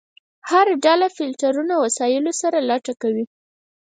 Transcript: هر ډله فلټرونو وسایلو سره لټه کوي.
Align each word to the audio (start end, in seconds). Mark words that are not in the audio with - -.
هر 0.49 0.67
ډله 0.85 1.07
فلټرونو 1.15 1.73
وسایلو 1.85 2.31
سره 2.41 2.57
لټه 2.69 2.93
کوي. 3.01 3.25